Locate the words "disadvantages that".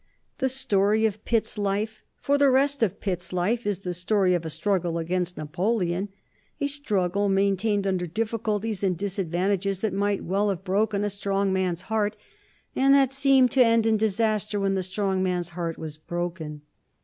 8.97-9.93